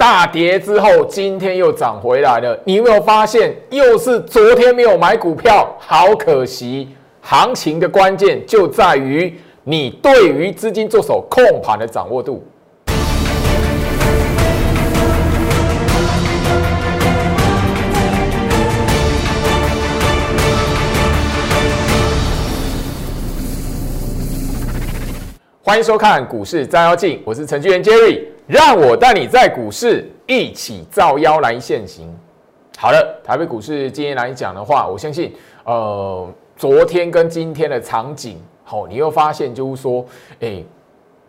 [0.00, 2.58] 大跌之后，今天又涨回来了。
[2.64, 6.88] 你有没有发现，又是昨天没有买股票，好可惜。
[7.20, 12.42] 行情的关键就在于你对于资金做手控盘的掌握度。
[25.70, 32.12] 欢迎收看股市照妖镜，我是程序员 Jerry，让我带你在股市一起照妖来现行。
[32.76, 40.04] 好了，台北股市今天来讲的话，我相信，呃，昨天跟今天的场景，好，你又发现就是说，
[40.40, 40.60] 哎，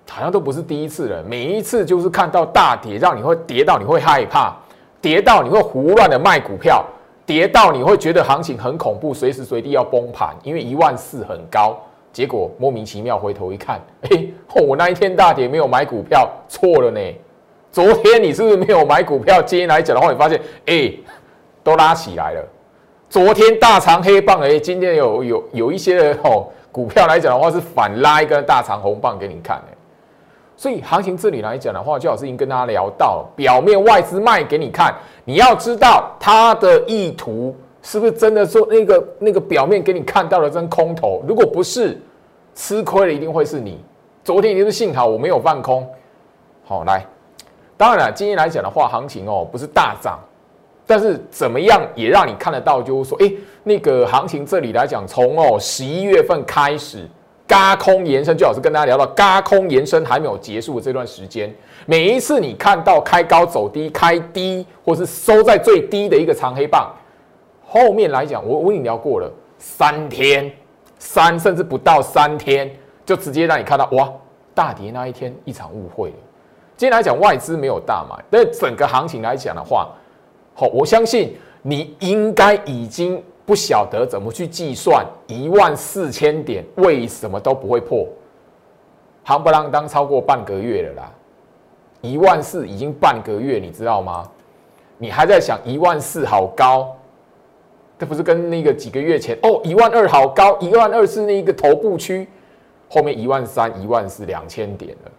[0.10, 4.58] 好像都不是第一次了，每一次就是看到大跌，让你会跌到你会害怕，
[5.00, 6.84] 跌到你会胡乱的卖股票，
[7.28, 11.80] 跌到你会觉得行情很恐怖，随时随地要崩盘，因为一万四很高。
[12.14, 13.80] 结果莫名其妙回头一看，
[14.10, 14.26] 哎，
[14.68, 17.00] 我那一天大跌没有买股票，错了呢。
[17.72, 19.42] 昨天你是不是没有买股票？
[19.42, 20.92] 今天来讲的话，你发现，哎，
[21.64, 22.44] 都拉起来了。
[23.10, 29.78] 昨天大长黑棒，哎，今天有有有一些哦股票来讲的话是反拉一根大长红棒给你看，哎。
[30.58, 37.56] 所以行情这里来讲的话，就好是已经跟大家聊到，表面外资卖给你看，你要知道它的意图。
[37.84, 41.24] 是不是真的说那个那个表面给你看到了真空头？
[41.28, 42.00] 如果不是，
[42.54, 43.84] 吃亏的一定会是你。
[44.24, 45.88] 昨天一定是幸好我没有放空。
[46.64, 47.06] 好，来，
[47.76, 50.20] 当然了，今天来讲的话，行情哦不是大涨，
[50.86, 53.32] 但是怎么样也让你看得到，就是说，哎，
[53.64, 57.08] 那个行情这里来讲，从哦十一月份开始，
[57.48, 61.54] 嘎空延伸，就好是跟大家聊到嘎空延伸还没有结束的这段时间，
[61.86, 66.94] 每一次你看到开高走低，开低或是收在最低的一个长黑棒。
[67.66, 70.52] 后面来讲，我我已经聊过了，三天，
[71.02, 72.72] 三甚至不到三天，
[73.04, 74.08] 就直接让你看到哇，
[74.54, 76.16] 大跌那一天一场误会了。
[76.78, 79.90] 今天来讲，外资没有大买，但整个行情来讲的话，
[80.54, 88.08] 好，我相信你应该已经不晓得怎么去计算一万四千点为什么都不会破，
[89.24, 91.12] 行不啷当超过半个月了啦，
[92.02, 94.30] 一万四已经半个月，你知道吗？
[95.00, 96.96] 你还在想一万四好高？
[98.02, 102.28] 这不是跟那个几个月前哦，一万二好高，一万二是那个头部区，
[102.90, 105.12] 后面一万三、一万四两千点了。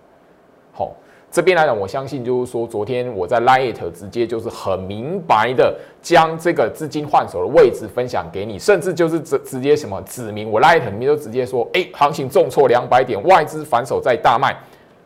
[0.72, 0.92] 好，
[1.30, 14.56] 这边来讲，我相信就是说，昨天我在 Light 直接就是很明白的将这个资金换手的位置分享给你，甚至就是直直接什么指明我 Light 里面都直接说，哎，行情重挫两百点，外资反手在大卖，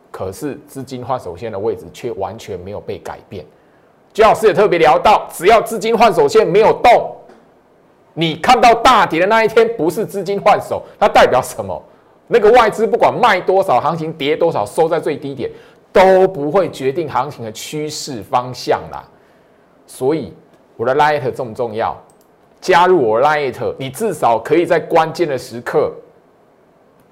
[0.09, 3.45] 可是资金换手线的位置却完全没有被改变。
[4.13, 7.13] 姜老师也特别聊到，只要资金换手线没有动。
[8.19, 11.79] 你看到大跌的那一天，不是资金换手，它代表什么？
[12.25, 15.51] 那个外资不管卖多少，行情跌多少，收在最低点，
[15.93, 19.07] 都不会决定行情的趋势方向啦。
[19.85, 20.33] 所以
[20.75, 21.95] 我的 Light 重不重要？
[22.59, 25.93] 加入我 Light，你至少可以在关键的时刻。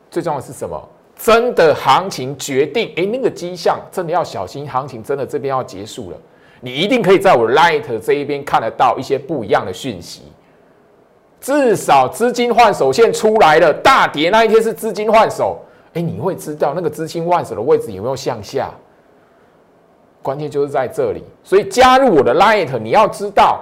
[0.10, 0.90] 最重要的是什么？
[1.16, 6.18] 真的行情决定，哎，那个迹象真的要小心，行情真的这边要结束了，
[6.62, 10.24] 你一定可以在我 Light 这一边看得到一些不一样的讯息。
[11.46, 15.60] 至少资金换手线出来了，大跌那一天是资金换手，
[15.94, 18.72] 哎，你会知道那个资金换手的位置有没有向下？
[20.24, 23.62] 关键就是在这里，所以加入我的 Light，你要知道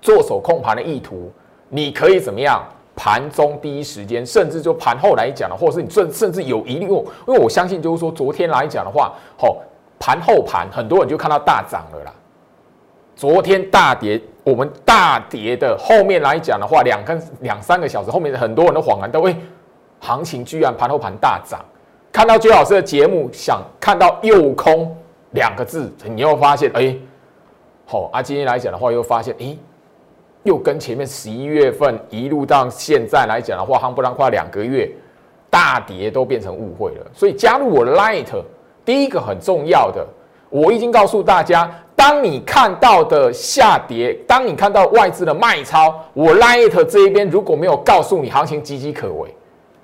[0.00, 1.30] 做手控盘的意图，
[1.68, 2.60] 你可以怎么样？
[2.96, 9.62] 盘中第一时间，甚至就盘后来讲的，或者是你甚甚至有疑虑，因为我相信就是说昨天来讲的话，吼
[10.00, 12.12] 盘后盘很多人就看到大涨了啦，
[13.14, 14.20] 昨天大跌。
[14.44, 19.36] 我们大跌的后面来讲的话，两根两三个小时后面，很多人都恍然都会，
[20.00, 21.60] 行情居然盘后盘大涨。
[22.10, 24.94] 看到朱老师的节目，想看到右空
[25.30, 26.94] 两个字，你又发现，哎，
[27.86, 29.56] 好啊，今天来讲的话，又发现，哎，
[30.42, 34.90] 又跟前面十一月份一路到现在来讲的话，夯不啷快两个月
[35.48, 37.06] 大跌都变成误会了。
[37.14, 38.26] 所以加入我 Light，
[38.84, 40.06] 第一个很重要的，
[40.52, 41.68] 我已经告诉大家。
[41.94, 49.32] 当你看到的下跌，当你看到外资的卖超，我 Light 这一边如果没有告诉你行情岌岌可危，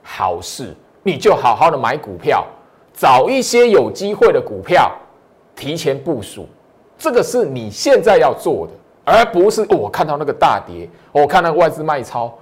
[0.03, 0.75] 好事，
[1.05, 2.44] 你就好好的买股票，
[2.93, 4.91] 找一些有机会的股票，
[5.55, 6.49] 提前部署，
[6.99, 8.73] 这个是你现在要做的，
[9.05, 12.37] 而不是我看到那个大跌，我看到外资卖超。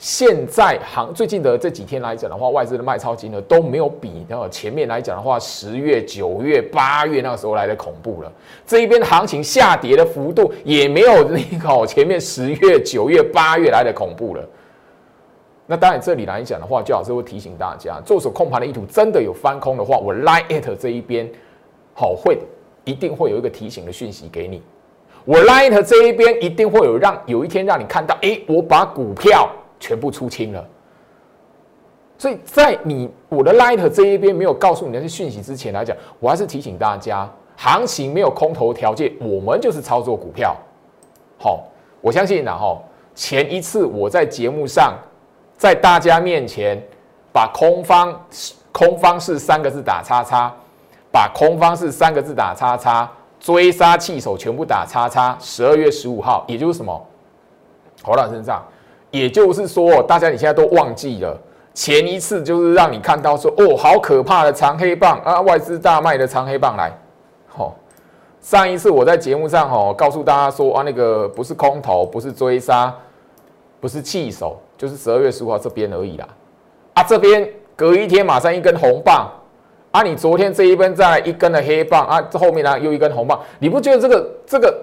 [0.00, 8.32] 现在行最近的这几天来讲的话，外资的卖超金额都没有比那前面来讲的话，十月、九月、八月那个时候来的恐怖了。
[8.66, 14.42] 这一边行情下跌的幅度也没有那个 前面十月、九月、八月来的恐怖了。
[15.66, 21.30] 那当然这里来讲的话，最好是会提醒大家，做手控盘的意图真的有翻空的话，我 lie 这一边
[21.92, 22.38] 好会
[22.84, 24.62] 一定会有一个提醒的讯息给你。
[25.26, 29.46] 我 Light 这一边一定会有让有一天让你看到，哎，我把股票
[29.80, 30.64] 全部出清了。
[32.16, 40.54] 所以在你我的 Light 这一边没有告诉你那些讯息之前来讲，我还是提醒大家，行情没有空头条件，我们就是操作股票。
[41.38, 41.64] 好，
[42.00, 42.84] 我相信然后
[43.14, 44.94] 前一次我在节目上，
[45.56, 46.80] 在大家面前
[47.32, 48.24] 把空方
[48.70, 50.54] 空方是三个字打叉叉，
[51.10, 53.10] 把空方是三个字打叉叉。
[53.40, 57.06] 追杀气手全部打叉叉，十二月十五号，也就是什么？
[58.02, 58.62] 侯老身上，
[59.10, 61.38] 也就是说，大家你现在都忘记了
[61.74, 66.92] 前一次，就是让你看到说，哦，好可怕的长黑棒啊，外资大卖的长黑棒来。
[67.48, 67.76] 好，
[68.40, 72.94] 上一次我在节目上哦，告诉大家说啊，那个不是空头，不是追杀，
[73.80, 76.28] 不是弃手，就是十二月十五号这边而已啦。
[76.94, 79.30] 啊，这边隔一天马上一根红棒。
[79.92, 80.04] 啊！
[80.04, 84.80] 你昨天这一根再一根的黑棒啊，这后面呢又一根红棒，你不觉得这个这个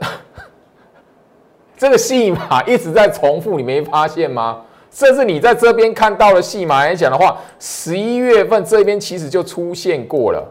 [1.77, 3.55] 这个戏码一直在重复？
[3.55, 4.61] 你没发现吗？
[4.89, 10.43] 甚至你在这边看到了戏码来讲的话，十一月份这边其实就出现过了。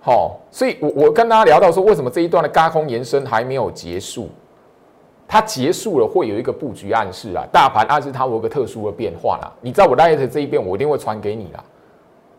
[0.00, 4.28] 好，所以我我跟大家聊到说，为什么这一段的高空延伸还没有结束？
[5.26, 9.52] 它结束了会有一个布局暗示啊，大盘暗示它有个特殊的变化啦。
[9.60, 11.64] 你在我 light 这一边，我一定会传给你啦。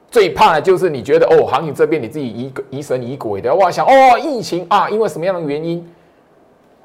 [0.10, 5.86] 最怕的就是你觉得哦，行情这边你自己疑疑神疑鬼的，哇，想哦，疫情啊，因为什么样的原因，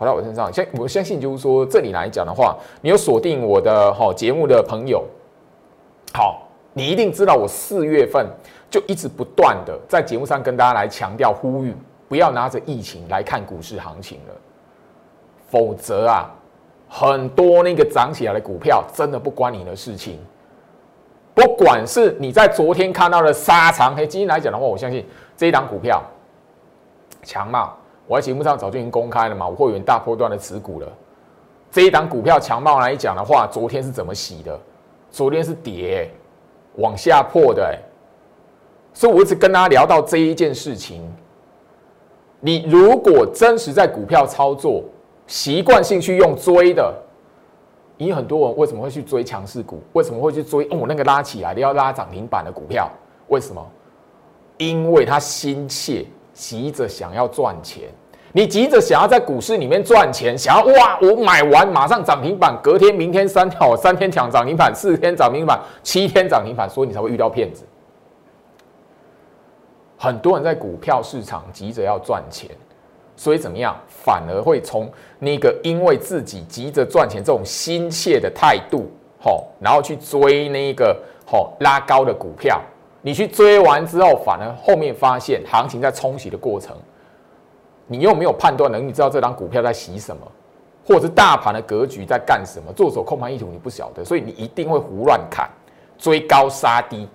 [0.02, 5.04] 跑到我身上，相我相信就是说，这里来讲的话，你有锁定我的好节目的朋友，
[6.12, 8.26] 好，你一定知道我四月份
[8.69, 11.72] 就一直不断的在节目上跟大家来强调呼吁，
[12.08, 14.34] 不要拿着疫情来看股市行情了，
[15.49, 16.28] 否则啊，
[16.88, 20.19] 很多那个涨起来的股票真的不关你的事情。
[21.32, 25.06] 不管是你在昨天看到的沙场黑，今天来讲的话，我相信
[25.37, 26.02] 这一档股票
[27.22, 27.76] 强茂，
[28.06, 30.88] 我在节目上早就已经公开了嘛，我会员大波段的持股了。
[31.70, 34.58] 这一档股票强暴来讲的话，昨天是怎么洗的？
[35.10, 36.10] 昨天是跌
[36.76, 37.78] 往下破的，
[38.93, 41.02] 所以我一直跟大家聊到这一件事情。
[42.40, 44.82] 你如果真实在股票操作，
[45.26, 46.94] 习惯性去用追的。
[47.96, 49.81] 你很多人为什么会去追强势股？
[49.93, 52.90] 为什么会去追哦那个拉起来的要拉涨停板的股票？
[53.28, 53.64] 为什么？
[54.58, 57.88] 因为他心切，急着想要赚钱。
[58.32, 67.64] 你急着想要在股市里面赚钱，想要哇，我买完马上涨停板，隔天、明天三条，三天抢涨停板，四天涨停板，七天涨停板，所以你才会遇到骗子。
[69.99, 72.49] 很多人在股票市场急着要赚钱。
[73.14, 78.90] 所以怎么样，反而会从那个因为自己急着赚钱这种心切的态度，
[79.20, 82.61] 吼，然后去追那个吼拉高的股票，
[83.02, 86.76] 你去追完之后，反而后面发现行情在冲洗的过程，
[87.87, 90.22] 你又没有判断能力，知道这张股票在洗什么，
[90.87, 95.50] 或者是大盘的格局在干什么，做手控盘意图你不晓得，所以你一定会胡乱砍，
[95.99, 97.08] 追高杀低。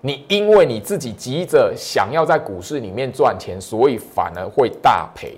[0.00, 5.36] 你因为你自己急着想要在股市里面赚钱，所以反而会大赔。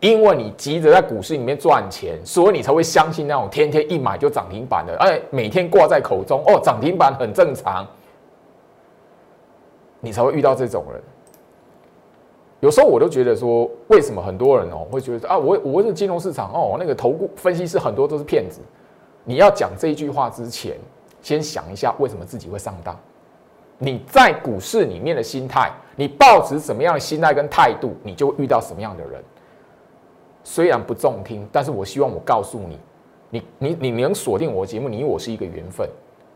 [0.00, 7.86] 因为你急着在股市里面赚钱，所以你才会相信那种天天一买就涨停板的，哎，每天挂在口中哦，涨停板很正常。
[10.00, 11.00] 你才会遇到这种人。
[12.60, 18.60] 有时候我都觉得说，为什么很多人哦会觉得啊，我我是金融市场哦，那个投顾分析师很多都是骗子。
[19.24, 20.76] 你要讲这一句话之前，
[21.22, 22.94] 先想一下为什么自己会上当。
[23.78, 29.22] 你在股市里面的心态，你抱持什么样的心态跟态度，你就遇到什么样的人。
[30.44, 32.78] 虽然不中听，但是我希望我告诉你，
[33.30, 35.88] 你你你能锁定我节目，你我是一个缘分。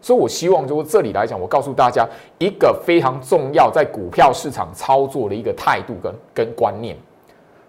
[0.05, 2.07] 所以我希望，就是这里来讲，我告诉大家
[2.37, 6.95] 一个非常重要在股票市场操作的一个态度跟跟观念。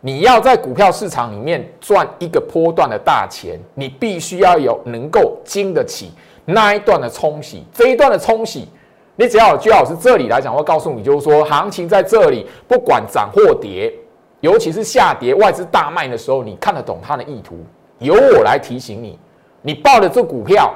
[0.01, 6.11] 你要在股票市场里面赚一个波段的大钱，你必须要有能够经得起
[6.43, 8.67] 那一段的冲洗，这一段的冲洗。
[9.15, 13.93] 你只要居老师这里来讲，我告诉你，就是说行情在这里，不管涨或跌，
[14.41, 17.55] 尤其是下跌，外资大卖的时候，你看得懂它的意图，
[17.99, 19.17] 由我来提醒你，
[19.61, 20.75] 你报的这股票，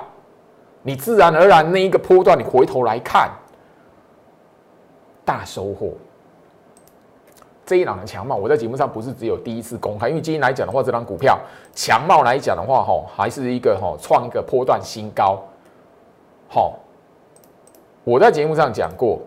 [0.81, 3.29] 你自然而然那一个波段，你回头来看，
[5.25, 5.91] 大收获。
[7.65, 11.39] 这一档的强茂，我在节目上不是只有第一次公开，因为今天来讲的话，这张股票
[11.75, 15.39] 强茂来讲的话，哈，还是一个哈创一个波段新高，
[16.48, 16.79] 好。
[18.05, 19.19] 我在节目上讲过，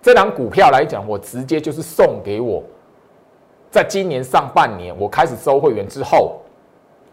[0.00, 2.62] 这档股票来讲，我直接就是送给我，
[3.68, 6.40] 在今年上半年我开始收会员之后，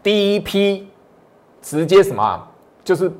[0.04, 0.88] 第一批
[1.60, 2.48] 直接什么，
[2.84, 3.10] 就是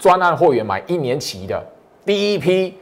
[0.00, 1.62] 专案会员买一年期的，
[2.06, 2.76] 第一批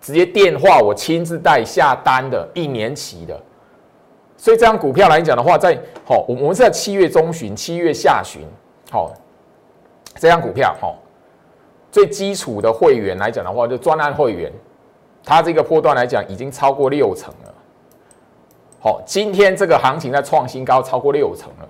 [0.00, 3.38] 直接电话我亲自带下单的一年期的，
[4.38, 8.40] 所以这张股票来讲的话，在好，我我们是在七月中旬、七月下旬，
[8.90, 9.12] 好，
[10.14, 10.94] 这张股票哈，
[11.90, 14.50] 最基础的会员来讲的话，就专案会员，
[15.22, 17.54] 它这个波段来讲已经超过六成了。
[18.80, 21.68] 好，今天这个行情在创新高，超过六成了。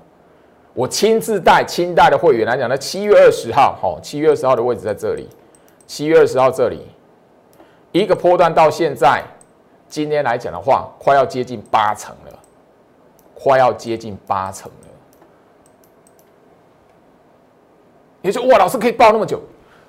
[0.75, 5.29] 我亲自带、亲带的会员来讲，那七月二十号，好，七月二十号的位置在这里，
[5.87, 6.87] 七月二十号这里，
[7.93, 9.23] 一个波段到现在，
[9.89, 12.39] 今天来讲的话，快要接近八成了，
[13.35, 14.89] 快要接近八成了。
[18.23, 19.43] 也就哇，老师可以报那么久？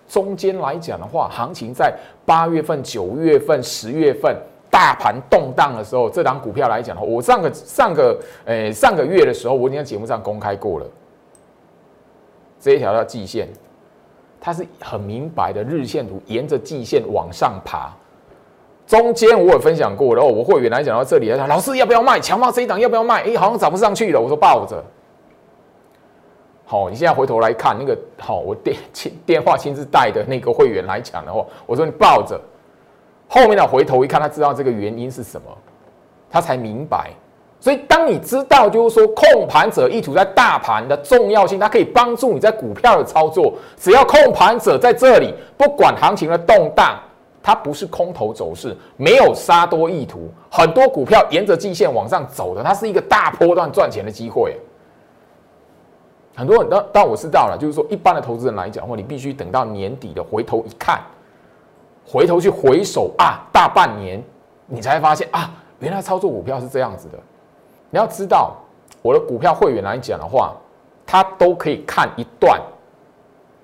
[0.09, 1.93] 中间来讲的话，行情在
[2.25, 4.35] 八月份、九月份、十月份。
[4.73, 10.85] 大盘动荡的时候，这档股票来讲的话，我上个上个诶上个月的时候，我已经在节目上公开过了。
[12.59, 13.47] 这一条叫季线，
[14.41, 17.93] 它是很明白的日线图，沿着季线往上爬。
[18.87, 22.19] 中间我有分享过然后，我会员来讲到这里，老师要不要卖？
[22.19, 23.21] 强茂这一档要不要卖？
[23.25, 24.19] 哎，好像涨不上去了。
[24.19, 24.83] 我说抱着。
[26.65, 32.41] 好，你现在回头来看那个好，我电亲电话亲自带的那个会员来讲的话，我说你抱着。
[33.33, 35.47] 后面的回头一看，他知道这个原因是什么，
[36.29, 37.09] 他才明白。
[37.59, 43.55] 所以，当你知道就是说控盘者意图在大盘的重要性，它可以帮助你在股票的操作。
[43.75, 46.99] 只要控盘者在这里，不管行情的动荡，
[47.41, 50.29] 它不是空头走势，没有杀多意图。
[50.51, 54.55] 很多股票沿着季线往上走的，它是一个大波段赚钱的机会。
[56.35, 61.01] 很多人，当但我知道了，就是说一般的投资人来讲，或你必须等到年底的回头一看。
[62.05, 64.21] 回头去回首啊，大半年，
[64.67, 67.17] 你才发现啊，原来操作股票是这样子的。
[67.89, 68.55] 你要知道，
[69.01, 70.53] 我的股票会员来讲的话，
[71.05, 72.61] 他都可以看一段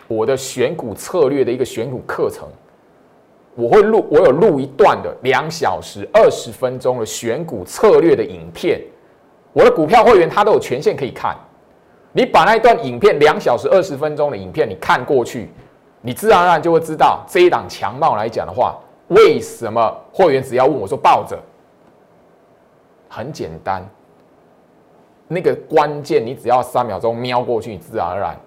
[0.08, 2.48] 我的选股策略的一个选股课程。
[3.56, 8.82] 我会录，我有录一段的两小时二十分钟的选股策略的影片。
[9.52, 11.36] 我的股票会员他都有权限可以看。
[12.14, 15.50] 你把那一段影片两小时二十分钟的影片，你看过去。
[16.02, 18.78] 你自然而然就会知道这一档强貌来讲的话，
[19.10, 21.38] 为什么会员只要问我说抱着，
[23.10, 23.84] 很简单，
[25.28, 28.38] 那个关键你只要三秒钟瞄过去，你自然而然，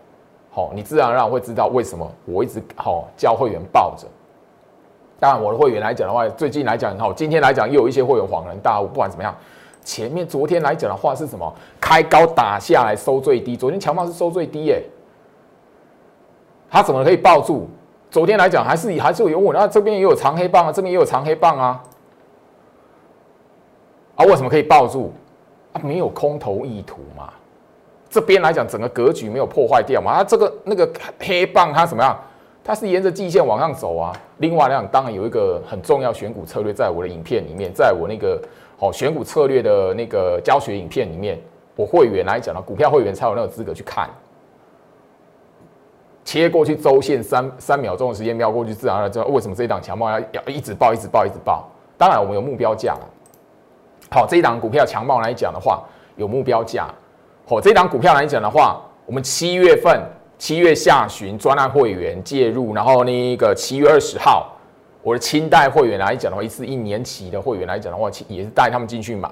[0.50, 4.06] 好，你自然而然会知道为什么我一直好教会员抱着。
[5.20, 8.86] 当然，我的会员来讲的话，最近来讲好，今天来讲又有一些会员恍然大悟。
[8.86, 9.32] 不管怎么样，
[9.84, 11.54] 前面昨天来讲的话是什么？
[11.80, 14.82] 开高打下来收最低，昨天强貌是收最低耶。
[16.72, 17.68] 他怎么可以抱住？
[18.10, 21.82] 昨天来讲还是还是有稳，那这边也有长黑棒啊，这边也有长黑棒啊，
[24.16, 25.12] 啊，为什么可以抱住？
[25.74, 27.28] 啊，没有空头意图嘛。
[28.08, 30.14] 这边来讲，整个格局没有破坏掉嘛。
[30.14, 32.18] 它这个那个黑棒它怎么样？
[32.64, 34.10] 它是沿着季线往上走啊。
[34.38, 38.40] 另外来讲，当然有一个很重要选股策略，在我的影片里面，在我那个
[38.78, 41.38] 哦选股策略的那个教学影片里面，
[41.76, 44.08] 我会员来讲呢，股票会员才有那个资格去看。
[46.24, 51.68] 切过去周线三三秒钟的时间瞄过去，自然而然知道为什么这一档强暴要要一直爆一直爆一直爆。
[51.98, 52.96] 当然我们有目标价
[54.10, 55.82] 好，这一档股票强暴来讲的话，
[56.16, 56.86] 有目标价。
[57.46, 60.00] 好，这一档股票来讲的话，我们七月份
[60.38, 64.52] 七月下旬专案会员介入，然后那个七月二十号，
[65.02, 69.30] 我的清代会员来讲的话，一次一年期的会员来讲的话，也是带他们进去买。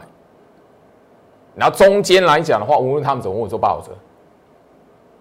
[1.55, 3.91] 然后中间来讲的话，无论他们怎么，我都抱着。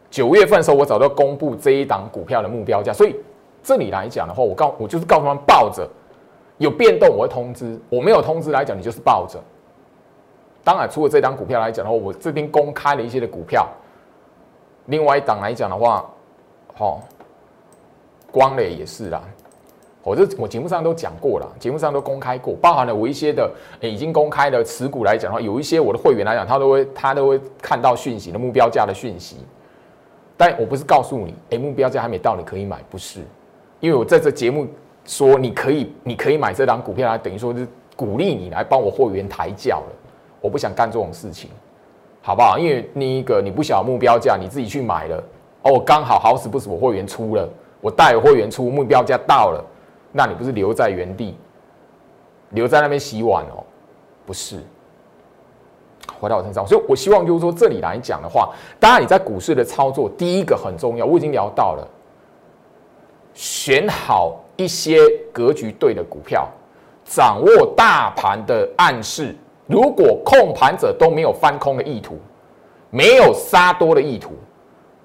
[0.09, 3.15] 九月份的时候，我早就公布这一档股票的目标价，所以
[3.61, 5.87] 这里来讲的话，我告我就是告诉他们抱着，
[6.57, 9.39] 有变动我会通知，我没有通知来讲，你就是抱着。
[10.63, 13.67] 当然，除了这档股票来讲的话，我这边公开了一些的股票，
[14.87, 16.05] 另外一档来讲的话，
[16.73, 17.01] 好，
[18.31, 19.21] 光磊也是啦，
[20.03, 29.37] 我这我节目上都讲过了，节目上都公开过，包含了我一些的已经公开的持股来讲的话，有一些我的会员来讲，他都会他都会看到讯息的目标价的讯息。
[30.39, 33.19] 但我不是告诉你，哎，目标价还没到，你可以买，不是，
[33.81, 34.65] 因为我在这节目
[35.03, 39.95] 说你可以，你可以买这档股票，来等于说是鼓励你来帮我会员抬轿了。
[40.39, 41.49] 我不想干这种事情，
[42.21, 42.57] 好不好？
[42.57, 45.21] 因为那一个你不晓得目标价，你自己去买了，
[45.63, 47.49] 哦，刚好好死不死我会员出了，
[47.81, 49.61] 我带会员出目标价到了，
[50.13, 51.35] 那你不是留在原地，
[52.51, 53.61] 留在那边洗碗哦？
[54.25, 54.63] 不是。
[56.19, 61.87] 回到我身上，所以我希望就是说，这里来讲的话，当然你在股市的操作，第一个很重要，我已经聊到了，
[63.33, 64.99] 选好一些
[65.31, 66.47] 格局对的股票，
[67.05, 69.35] 掌握大盘的暗示。
[69.65, 72.17] 如果控盘者都没有翻空的意图，
[72.89, 74.31] 没有杀多的意图，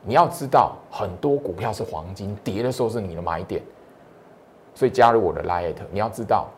[0.02, 3.62] 你要知道，很多股票是黄金，跌的时候是你的买点。
[4.75, 6.49] 所以加入我的 Light，你要知道，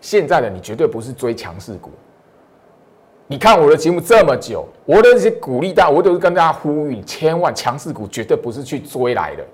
[0.00, 1.90] 现在的你绝对不是追强势股。
[3.30, 9.44] 你看我的节目这么久，我的这些鼓励大，我都是跟大家呼吁，千万强势股绝对不是去追来的。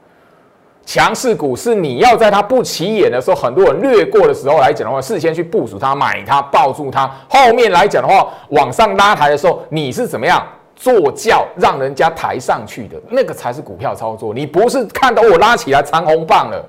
[0.87, 7.07] 强势股是你要在它不起眼的时候，很多人略过的时候来讲的话，事先去部署它、买它、抱住它。
[7.29, 10.43] 后面来讲的话，往上拉抬的时候，你是怎么样
[10.75, 12.97] 坐轿让人家抬上去的？
[13.11, 14.33] 那个才是股票操作。
[14.33, 16.67] 你不是看到我拉起来长红棒了，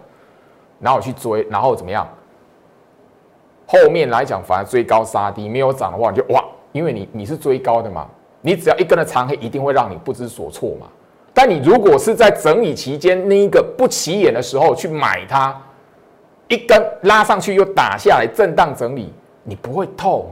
[0.81, 2.05] 然后去追，然后怎么样？
[3.65, 8.07] 后面来讲反而追高杀低，没有涨的话，你就哇，因为你你是追高的嘛，
[8.41, 10.87] 你只要一根的长黑，一定会让你不知所措嘛。
[11.33, 15.55] 但你如果是在整理期间那一个不起眼的时候去买它，
[16.47, 20.25] 一根拉上去又打下来，震荡整理，你不会痛，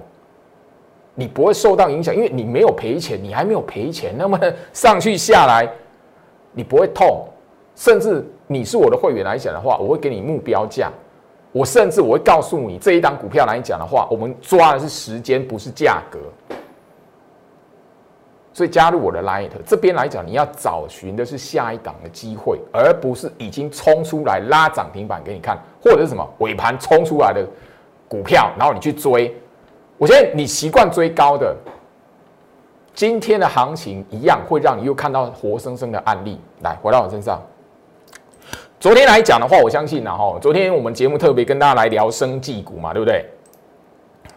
[1.14, 4.40] 你不会受到影响，因为你没有赔钱，你还没有赔钱，那么
[4.74, 5.70] 上去下来，
[6.54, 7.28] 你不会痛，
[7.76, 10.92] 甚至你是我的会员来讲的话，我会给你目标价，
[11.56, 16.20] 我甚至我会告诉你这一档股票来讲的话，我们抓的是时间，不是价格。
[18.52, 27.48] 所以加入我的 Light 这边来讲，你要找寻的是下一档的机会，而不是已经冲出来拉涨停板给你看，或者是什么尾盘冲出来的
[28.10, 29.34] 股票，然后你去追。
[29.98, 31.56] 我觉得你习惯追高的，
[32.94, 36.38] 今天的行情一样会让你又看到活生生的案例。
[36.64, 37.42] 来，回到我身上，
[38.86, 43.26] 昨天来讲的话，我相信呢，哈，昨天我们节目特别跟大家来聊生技股嘛，对不对？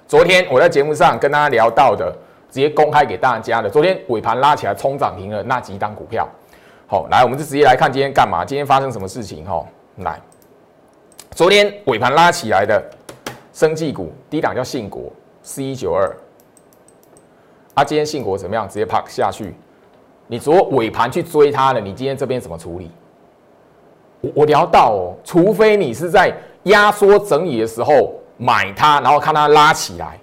[0.07, 2.11] 昨天我在节目上跟大家聊到的。
[2.51, 3.69] 直接公开给大家的。
[3.69, 6.27] 昨天尾盘拉起来冲涨停了那几档股票，
[6.87, 8.43] 好，来，我们就直接来看今天干嘛？
[8.43, 9.45] 今天发生什么事情？
[9.45, 9.63] 哈，
[9.97, 10.19] 来，
[11.33, 12.83] 昨天尾盘拉起来的
[13.53, 15.13] 生技股，第一档叫信国
[15.43, 16.11] 四一九二，
[17.75, 18.67] 啊，今天信国怎么样？
[18.67, 19.55] 直接啪下去。
[20.27, 22.91] 你昨尾盘去追它了，你今天这边怎么处理？
[24.21, 26.33] 我我聊到哦，除非你是在
[26.65, 30.19] 压缩整理的时候买它，然后看它拉起来。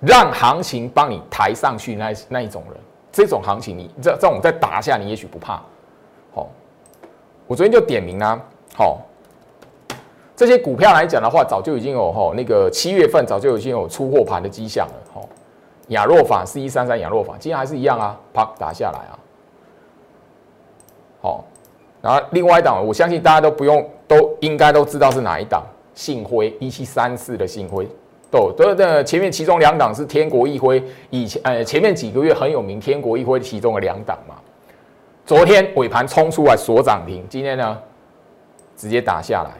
[0.00, 2.76] 让行情帮你抬上去那那一种人，
[3.10, 5.60] 这种行情你这这种再打下你也许不怕。
[6.34, 6.46] 好，
[7.46, 8.38] 我昨天就点名啊，
[8.74, 9.00] 好，
[10.36, 14.94] 这些股票来讲的话，早就已经有哈那个七月份早就已经有出货盘的迹象了。
[15.14, 15.26] 好，
[15.88, 19.18] 亚若法四一三三亚若法今天还是一样啊，啪打下来啊。
[21.22, 21.44] 好，
[22.06, 25.60] 然后另外一档，我相信大家都不用都应该都知道是哪一档，
[25.92, 27.84] 信辉一七三四的信辉。
[28.30, 34.36] 都都的前面其中两档是天国一辉，以前呃前面几个月很有名，天国一辉其中的两档嘛。
[35.24, 37.76] 昨天尾盘冲出来锁涨停，今天呢
[38.76, 39.50] 直接打下来。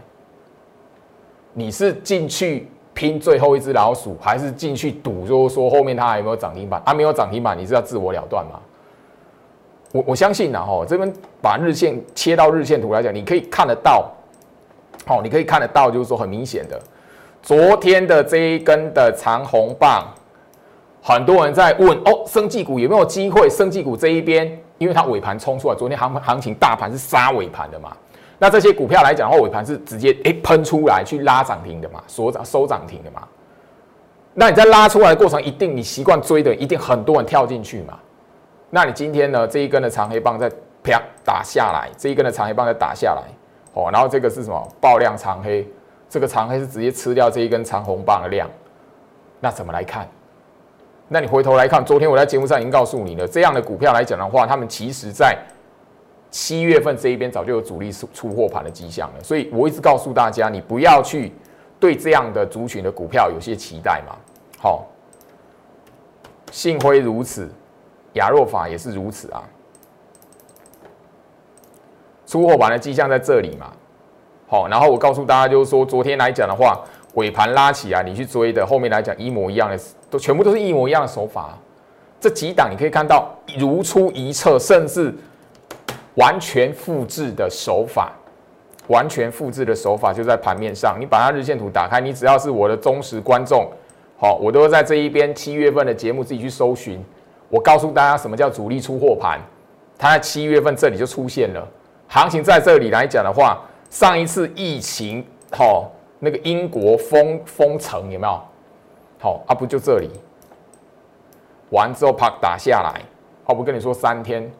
[1.52, 6.80] 你是进去拼最后一只老鼠，还是进去赌，就是说后面它还有没有涨停板？
[6.86, 8.60] 它没有涨停板，你是要自我了断吗？
[9.92, 14.10] 我我相信呢，哈，这边把日线切到日线图来讲，你可以看得到，
[15.06, 16.78] 好，你可以看得到，就是说很明显的。
[17.42, 20.04] 昨天的这一根的长红棒，
[21.00, 23.48] 很多人在问哦，生技股有没有机会？
[23.48, 24.46] 生技股这一边，
[24.78, 27.96] 因为它尾盘冲出来，昨天行行情大盘是杀尾盘的嘛，
[28.38, 33.22] 那这些股票来讲的话，尾盘是直接哎喷出来去拉涨停的嘛，所涨收涨停的嘛。
[34.34, 37.96] 那你在拉出来的过程，一定你习惯追的，一定很多人跳进去嘛。
[38.70, 40.50] 那你今天呢，这一根的长黑棒再
[40.82, 43.22] 啪打下来，这一根的长黑棒再打下来，
[43.74, 44.68] 哦，然后这个是什么？
[44.80, 45.66] 爆量长黑。
[46.08, 48.48] 这个长黑是直接吃掉这一根长红棒的量，
[49.40, 50.08] 那怎么来看？
[51.08, 55.36] 那你回头来看，昨天我在节目上已经告诉你了，这样的股票来讲的话，他们其实在
[56.30, 59.22] 七月份这一边早就有主力出出货盘的迹象了。
[59.22, 61.32] 所以我一直告诉大家，你不要去
[61.80, 64.16] 对这样的族群的股票有些期待嘛。
[64.60, 64.86] 好，
[66.52, 67.50] 幸亏如此，
[68.16, 69.42] 亚若法也是如此啊，
[72.26, 73.72] 出货盘的迹象在这里嘛。
[74.48, 76.80] 好，然后我告诉大家，就是说，昨天来讲的话，
[77.14, 79.76] 尾盘拉起来，你去追的，后面来讲一模一样的，
[80.08, 81.58] 都全部都是一模一样的手法。
[82.20, 85.12] 这几档你可以看到如出一辙，甚至
[86.14, 88.12] 完全复制的手法，
[88.86, 90.96] 完全复制的手法就在盘面上。
[91.00, 93.68] 你把它日线图打开，你只要是我的忠实观众，
[94.16, 97.04] 好，我都在这一边七月份的节目自己去搜寻。
[97.48, 99.40] 我告诉大家什么叫主力出货盘，
[99.96, 101.66] 它在七月份这里就出现了，
[102.08, 103.62] 行情在这里来讲的话。
[103.88, 108.40] 上一次疫情，好，那个英国封封城有没有？
[109.20, 110.10] 好啊，不就这里，
[111.70, 113.00] 完之后啪打下来，
[113.44, 114.50] 好，不跟你说三天，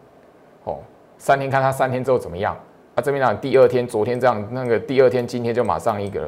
[0.63, 0.79] 哦，
[1.19, 2.57] 三天看它三天之后怎么样？
[2.95, 6.25] 啊，这边讲第二天，昨天这样，那个第二天，今天就马上一个。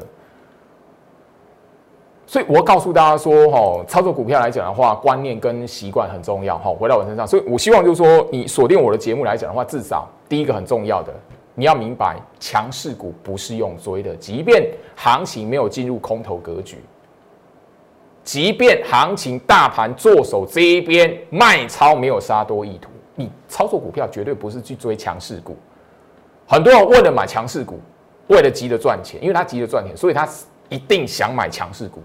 [2.29, 11.11] 所以我告诉大家说，哈，操作股票来讲的话，观念跟习惯很重要，哈，回到我身上，所以我希望就是说，你锁定我的节目来讲的话，至少第一个很重要的。
[11.55, 14.63] 你要明白，强势股不是用追的，即便
[14.95, 16.77] 行情没有进入空头格局，
[18.23, 25.57] 即便行情大盘做手这一边卖超没有杀多意图，你操作股票绝对不是去追强势股。
[26.45, 27.79] 很多人为了买强势股，
[28.27, 30.29] 为了急着赚钱，因为他急着赚钱，所以他
[30.69, 32.03] 一定想买强势股。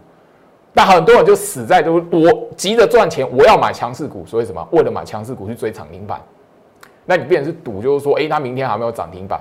[0.77, 4.69] 但很多人就死在就是我急着赚钱，我要买强势股，所以什么？
[4.73, 6.21] 为了买强势股去追涨停板，
[7.05, 9.41] 那你变成是赌，就是说，哎，它明天还没有涨停板。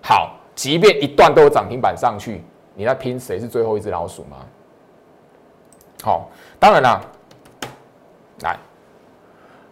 [0.00, 2.44] 好，即便一段都有涨停板上去，
[2.76, 4.36] 你在拼谁是最后一只老鼠吗？
[6.02, 7.00] 好，当然啦，
[8.42, 8.56] 来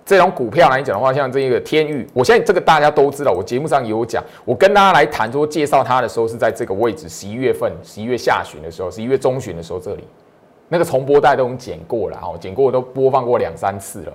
[0.04, 10.04] 这种股票来讲的话，像这一个天域，我相信这个大家都知道，我节目上有讲，我跟大家来谈说介绍它的时候是在这个位置，十一月份，十一月下旬的时候，十一月中旬的时候这里。
[10.72, 14.12] 那个重播带都剪过了，哈，剪过都播放过两三次了。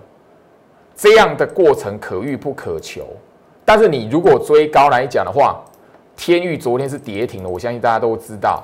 [0.95, 3.05] 这样的过程可遇不可求。
[3.65, 5.61] 但是你如果追高来讲的话，
[6.15, 8.63] 天域昨天是跌停的，我相信大家都知道。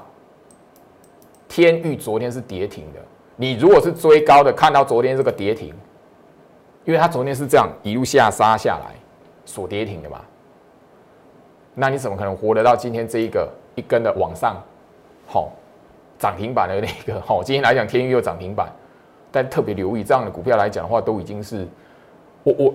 [1.49, 2.99] 天域昨天是跌停的。
[3.35, 5.73] 你如果是追高的，看到昨天这个跌停，
[6.85, 8.95] 因为它昨天是这样一路下杀下来，
[9.43, 10.21] 锁跌停的嘛。
[11.75, 14.55] 那你怎么可能活得到今天这一个一根的往上？
[15.27, 15.51] 好。
[16.21, 18.71] 涨停板的那个，好， 今天来讲天域又涨停板，
[19.31, 21.67] 但特别留意这样的股票来讲的话，都已经是
[22.43, 22.73] 我我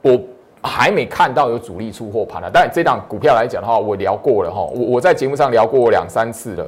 [0.00, 0.20] 我
[0.62, 2.50] 还没看到有主力出货盘了。
[2.50, 6.66] 但这档股票来讲的话，我聊过了哈，我我在节目上聊过两三次了。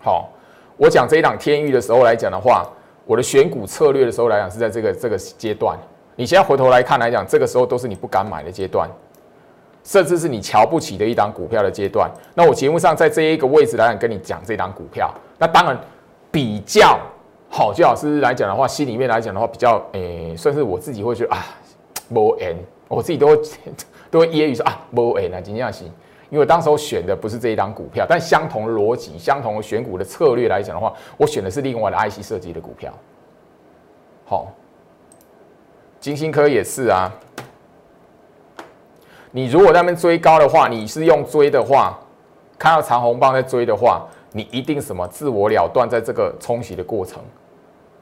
[0.00, 0.28] 好，
[0.76, 2.68] 我讲这一档天域的时候来讲的话，
[3.06, 5.78] 我的选股策略的时候来讲是在这个这个阶段。
[6.16, 8.90] 你现在回头来看来讲，这个时候都是你不敢买的阶段。
[9.88, 15.74] 甚至是你瞧不起的一档股票的阶段，那我节目上在这一个位置来跟你讲这档股票，那当然
[16.30, 17.00] 比较
[17.48, 21.42] 好，就老师来讲的话，心里面来讲的话，比较诶，算是我自己会觉得啊，
[22.14, 23.36] 无 n，我自己都会
[24.12, 25.90] 都会揶揄说啊，无 n 啊，金样行，
[26.28, 32.92] 因为当时我选的不是这一档股票，但相同逻辑、相同的选股的策略来讲的话，我选的是另外的 IC 设计的股票。
[34.26, 34.52] 好，
[35.98, 37.10] 金星科也是啊。
[39.30, 41.98] 你如果那边追高的话，你是用追的话，
[42.58, 47.20] 看到长红棒在追的话，你一定什么自我了断，在这个冲洗的过程。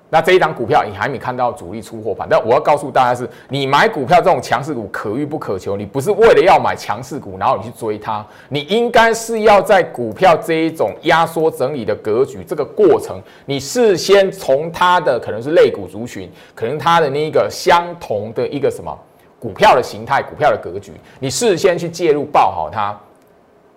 [0.09, 18.97] 那这一张股票你还没看到主力出货盘，但我要告诉大家是，你买股票这种强势股可遇不可求，你不是为了要买强势股，然后你去追它，你应该是要在股票这一种压缩整理的格局这个过程，你事先从它的可能是类股族群，可能它的那一个相同的一个什么。
[19.39, 22.99] 股票的形态、股票的格局，你事先去介入抱好它，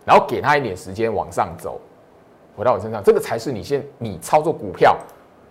[0.06, 1.80] 然后给它一点时间往上走，
[2.56, 4.98] 回到我身上，这个才是你先你操作股票，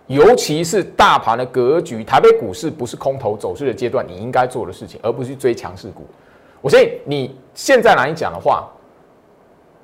[0.07, 6.07] 尤其是大盘的格局，台北股市不是空头走势的阶段，你应该做的事情，而不是去追强势股。
[6.59, 8.67] 我相信你现在来讲的话，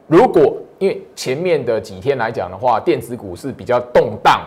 [0.08, 4.42] 如果因为前面的几天来讲的话，电子股是比较动荡，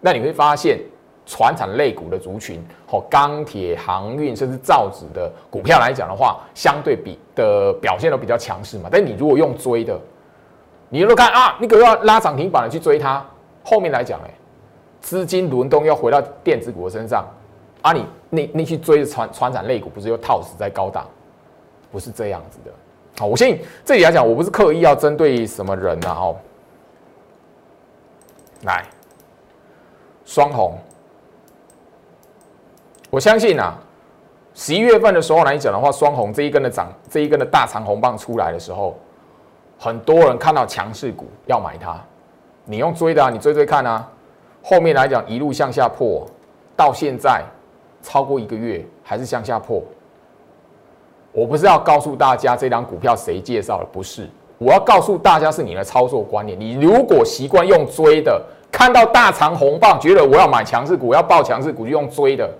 [0.00, 0.78] 那你会发现。
[1.26, 8.88] 船产类股的族群，和钢铁、航运，甚至造纸的股票来讲的话，相对比的表现都比较强势嘛。
[8.92, 9.98] 但你如果用追的，
[10.90, 13.24] 你如果看啊，你可要拉涨停板去追它，
[13.64, 14.30] 后面来讲，哎，
[15.00, 17.26] 资金轮动要回到电子股的身上，
[17.80, 21.06] 啊，你那那去追船船产类股，不是又套死在高档？
[21.90, 22.70] 不是这样子的。
[23.18, 26.36] 好，我相信这里来讲，我不是刻意要针对什么人呐，哦，
[28.64, 28.84] 来，
[30.26, 30.76] 双红。
[33.14, 33.72] 我相信啊，
[34.54, 38.98] 十一月份的时候来讲的话，双红这一根的涨，这一根的大长红棒出来的时候，
[39.78, 41.96] 很多人看到强势股要买它，
[42.64, 44.10] 你用追的啊，你追追看啊。
[44.64, 46.26] 后面来讲一路向下破，
[46.74, 47.44] 到现在
[48.02, 49.80] 超过一个月还是向下破。
[51.30, 56.58] 我不是要告诉大家这张股票谁介绍的，不是，我要告诉大家是你的操作观念。
[56.58, 62.50] 你如果习惯用追的，看到大长红棒，觉得我要买强势股，要报强势股就用追的。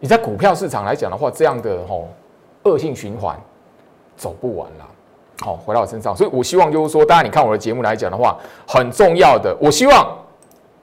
[0.00, 2.08] 你在股票市场来讲的话，这样的吼
[2.62, 3.36] 恶性循环
[4.16, 4.86] 走不完了。
[5.40, 10.16] 好，回到我身上，所以我希望就是说，大家你看我的节目来讲的话，很重要的，我希望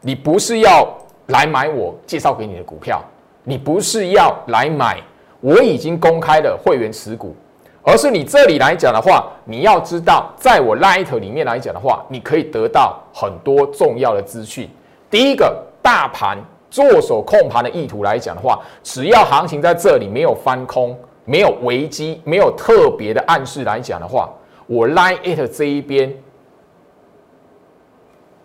[0.02, 0.88] 你不是要
[1.28, 3.02] 来买我介绍给你的股票，
[3.44, 5.02] 你不是要来买
[5.40, 7.36] 我已经公开的会员持股，
[7.84, 14.70] 而是你这里来讲的话，你要知道，在我 Light 里面来讲的话，你可以得到很多重要的资讯。
[15.10, 16.38] 第一个，大盘。
[16.76, 24.30] 做手控盘的意图来讲的话，只要行情在这里没有翻空、没有危机、没有特别的暗示来讲的话，
[24.68, 26.14] 我 line it 这一边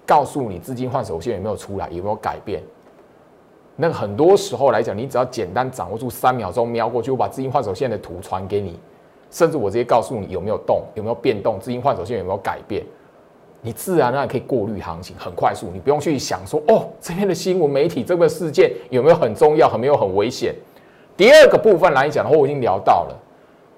[0.06, 2.62] 告诉你资金换手线有没有出来，有没有改变。
[3.74, 8.78] 那很多时候来讲，你只要简单掌握住三秒钟瞄过去，我把资金换手线的图传给你，
[9.28, 12.86] 甚至我直接告诉你有没有动、有没有变动，资金换手线有没有改变。
[13.62, 20.54] 你自然而然可以过滤行情，很快速，你不用去想说哦，这边的新闻媒体这个事件有没有很重要，有没有很危险。
[21.16, 23.16] 第二个部分来讲的话，我已经聊到了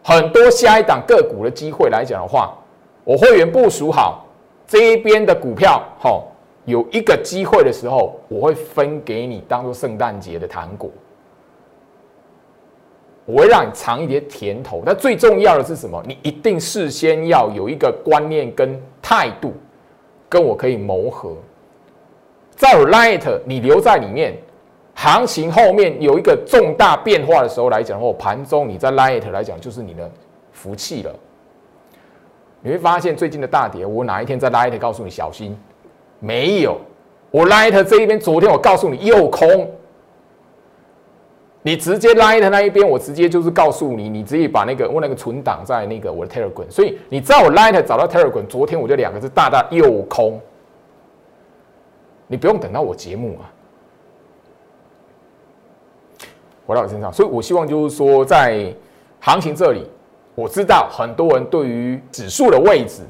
[0.05, 2.57] 很多下一档个股的机会来讲的话，
[3.03, 4.25] 我会员部署好
[4.67, 6.23] 这一边的股票，哈，
[6.65, 10.89] 有一个机会的时候，我会分给你当做圣诞节的糖果。
[13.25, 16.03] 我会让你尝一点甜头，但最重要的是什么？
[16.07, 19.53] 你一定事先要有一个观念跟态度，
[20.33, 21.37] 跟我可以磨合。
[22.57, 24.35] 在我 Light，你留在里面，
[24.95, 30.11] 行情后面有一个重大变化的时候来讲，或盘中你在 Light 来讲，就是你的
[30.51, 31.15] 福气了。
[32.63, 35.55] 你会发现最近的大跌，我哪一天在 Light 告诉你小心？
[36.19, 36.81] 没有，
[37.31, 39.71] 我 Light 这一边，昨天我告诉你又空。
[41.65, 50.41] 你直接拉的那一边，我直接就是告诉你，你直接把那个我那个存档在那个我的 Telegram，所以你知道我拉的找到 Telegram，昨天我就两个字大大又空，
[52.27, 53.47] 你不用等到我节目啊，
[56.67, 58.75] 回到我身上，所以我希望就是说在
[59.21, 59.89] 行情这里，
[60.35, 63.03] 我知道很多人对于指数的位置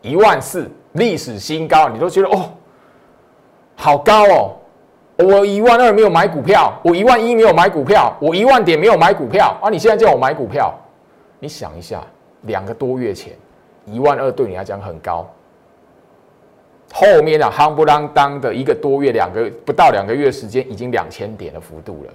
[0.00, 2.50] 一万四历史新高，你都觉得哦，
[3.76, 4.56] 好高哦。
[5.18, 9.68] 我一万二没有买股票，我一万一没有买股票，我一万点没有买股票啊！
[9.68, 10.72] 你现在叫我买股票，
[11.40, 12.00] 你想一下，
[12.42, 13.32] 两个多月前
[13.84, 15.28] 一万二对你来讲很高，
[16.92, 22.12] 后面啊夯不啷当的一个多月，两个不到两个月时间，已经两千点的幅度了。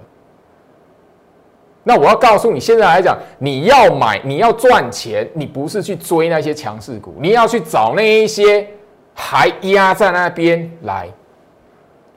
[1.82, 8.66] 那我要告诉你，现在来讲，你要买，你要赚钱，你不是去追那些强势股，你要去找那一些
[9.12, 11.06] 还压在那边来。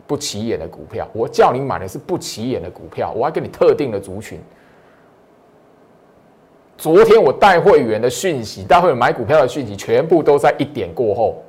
[0.08, 4.40] 不起眼的股票，我叫你买的是不起眼的股票，我还给你特定的族群。
[6.78, 11.44] 昨天我带会员的讯息，带会员买股票的讯息，全部都在一点过后，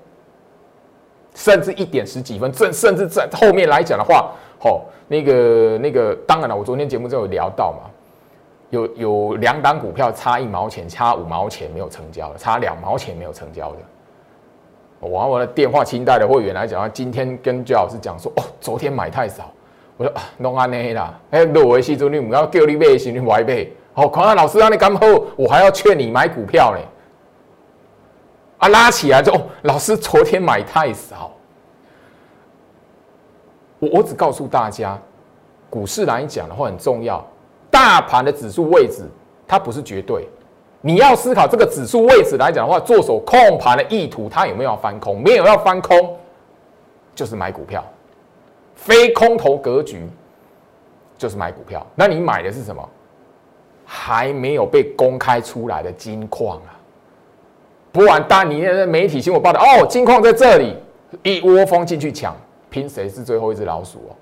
[1.34, 4.32] 甚至一点十几分，甚甚至在后面来讲的话，
[4.64, 7.90] 哦，那个那个，当然了，我昨天节目中有聊到嘛，
[8.70, 13.76] 有有两档股票差一毛钱，差五毛钱没有成交的，差两毛钱没有成交的。
[15.00, 19.50] 我我的电话清代的会员来讲，今天跟焦老师讲说，哦，昨天买太少，
[19.96, 25.06] 我说啊，弄安内啦，哎，落维西周你唔要叫你买，是你买买，好，看看老师让你干好，
[25.36, 26.80] 我还要劝你买股票呢，
[28.58, 31.30] 啊，拉起来就，哦，老师昨天买太少，
[33.78, 34.98] 我我只告诉大家，
[35.70, 37.24] 股市来讲的话很重要，
[37.70, 39.04] 大盘的指数位置
[39.46, 40.26] 它不是绝对。
[40.88, 45.22] 你要思考这个指数位置来讲的话，做手控盘的意图，它有没有要翻空？
[45.22, 46.16] 没有要翻空，
[47.14, 47.84] 就是买股票。
[48.74, 50.08] 非空头格局
[51.18, 51.86] 就是买股票。
[51.94, 52.88] 那你买的是什么？
[53.84, 56.72] 还没有被公开出来的金矿啊！
[57.92, 60.74] 不然，当你的媒体新闻报道，哦，金矿在这里，
[61.22, 62.34] 一窝蜂进去抢，
[62.70, 64.16] 拼谁是最后一只老鼠哦？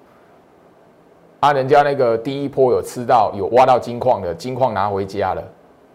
[1.39, 5.41] 啊，人家那个第一波有吃到有挖到金矿的，金矿拿回家了。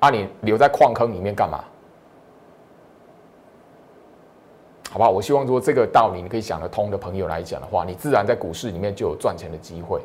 [0.02, 1.64] 啊，你留在矿坑里面干嘛？
[4.90, 10.02] 好吧，我希望说这个道理你可以想得通的朋友来讲的话，你自然在股市里面就有赚钱的机会。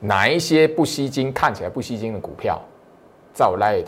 [0.00, 2.60] 哪一些不吸金、看起来不吸金的股票，
[3.32, 3.86] 在我 Light，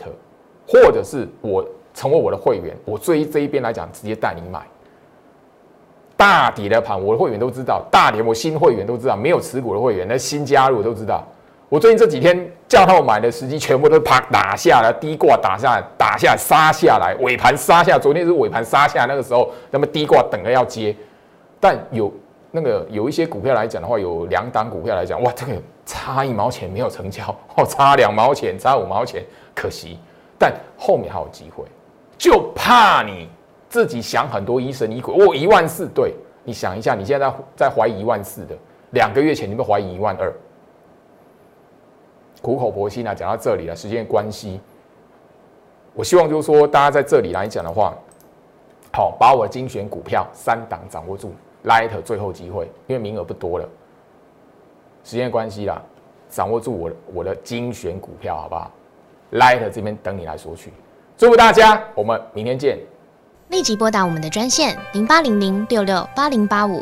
[0.67, 4.65] 或者是我成为我的会员，我追这一边来讲，直接带你买
[6.15, 11.27] 大底的盘，我的会员都知道，大底我新会员都知道，没有持股的会员，那新加入都知道。
[11.69, 17.99] 我最近这几天叫他们买的时机，全部都啪打下来，低挂打下来，打下来杀下来，尾盘杀下。
[17.99, 20.95] 昨天是尾盘杀下，那个时候那么低挂等着要接，
[21.59, 22.09] 但有
[22.51, 25.51] 那个有一些股票来讲的话，有两档股票来讲，哇，这个
[25.85, 29.21] 差一毛钱没有成交，哦，差两毛钱，差五毛钱，
[29.53, 29.99] 可惜。
[30.39, 31.65] 但后面还有机会，
[32.17, 33.27] 就怕你
[33.67, 35.13] 自己想很多疑神疑鬼。
[35.13, 36.13] 我一万四，对
[36.45, 38.55] 你想一下，你现在在怀疑一万四的，
[38.91, 40.31] 两个月前你们怀疑一万二。
[42.47, 44.57] 苦口婆心啊，讲到这里了，时间关系，
[45.93, 47.93] 我希望就是说，大家在这里来讲的话，
[48.93, 51.33] 好，把我精选股票三档掌握住
[51.65, 53.67] ，Light 最后机会，因为名额不多了，
[55.03, 55.81] 时间关系啦，
[56.29, 58.71] 掌握住我我的精选股票，好不好
[59.33, 60.71] ？Light 这边等你来索取，
[61.17, 62.79] 祝福大家，我们明天见。
[63.49, 66.81] 立即拨打我们的专线零八零零六六八零八五。